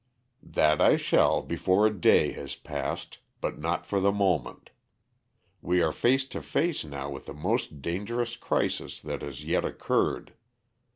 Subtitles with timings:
[0.41, 4.71] "That I shall before a day has passed, but not for the moment.
[5.61, 10.33] We are face to face now with the most dangerous crisis that has yet occurred.